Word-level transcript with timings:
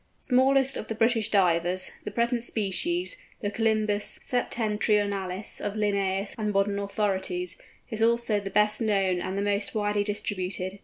Smallest 0.17 0.77
of 0.77 0.87
the 0.87 0.95
British 0.95 1.29
Divers, 1.29 1.91
the 2.05 2.09
present 2.09 2.43
species, 2.43 3.17
the 3.41 3.51
Colymbus 3.51 4.17
septentrionalis 4.23 5.61
of 5.61 5.75
Linnæus 5.75 6.33
and 6.39 6.51
modern 6.51 6.79
authorities, 6.79 7.55
is 7.91 8.01
also 8.01 8.39
the 8.39 8.49
best 8.49 8.81
known 8.81 9.21
and 9.21 9.37
the 9.37 9.43
most 9.43 9.75
widely 9.75 10.03
distributed. 10.03 10.79